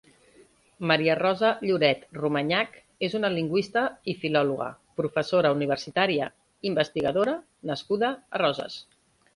Maria 0.91 1.15
Rosa 1.17 1.51
Lloret 1.69 2.07
Romañach 2.21 2.79
és 3.09 3.17
una 3.19 3.31
lingüista 3.35 3.85
i 4.15 4.17
filòloga, 4.25 4.71
professora 5.03 5.53
universitària, 5.59 6.33
investigadora 6.73 7.39
nascuda 7.75 8.13
a 8.23 8.45
Roses. 8.49 8.83